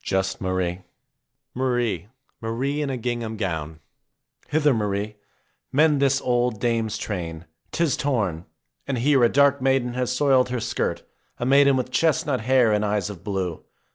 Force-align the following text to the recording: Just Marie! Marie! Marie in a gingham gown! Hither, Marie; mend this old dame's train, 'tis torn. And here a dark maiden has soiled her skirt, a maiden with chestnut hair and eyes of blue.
Just 0.03 0.41
Marie! 0.41 0.81
Marie! 1.53 2.07
Marie 2.41 2.81
in 2.81 2.89
a 2.89 2.97
gingham 2.97 3.37
gown! 3.37 3.81
Hither, 4.47 4.73
Marie; 4.73 5.17
mend 5.71 6.01
this 6.01 6.19
old 6.19 6.59
dame's 6.59 6.97
train, 6.97 7.45
'tis 7.71 7.95
torn. 7.97 8.45
And 8.87 8.97
here 8.97 9.23
a 9.23 9.29
dark 9.29 9.61
maiden 9.61 9.93
has 9.93 10.11
soiled 10.11 10.49
her 10.49 10.59
skirt, 10.59 11.03
a 11.37 11.45
maiden 11.45 11.77
with 11.77 11.91
chestnut 11.91 12.41
hair 12.41 12.71
and 12.73 12.83
eyes 12.83 13.11
of 13.11 13.23
blue. 13.23 13.63